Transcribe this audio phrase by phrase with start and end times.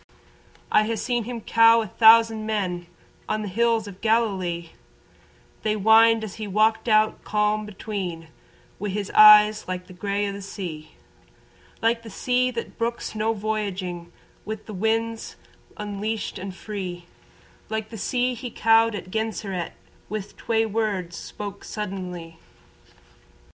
[0.71, 2.87] I ha' seen him cow a thousand men
[3.29, 4.71] On the hills o' Galilee,
[5.61, 8.27] They whined as he walked out calm between,
[8.79, 10.93] Wi' his eyes like the grey o' the sea,
[11.83, 14.11] Like the sea that brooks no voyaging
[14.43, 15.35] With the winds
[15.77, 17.05] unleashed and free,
[17.69, 19.73] Like the sea he cowed at Genseret
[20.09, 22.39] Wi' twey words spoke' suddently.